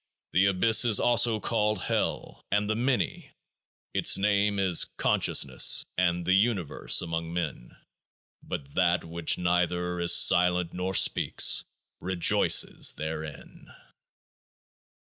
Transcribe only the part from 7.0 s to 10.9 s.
among men. But THAT which neither is silent,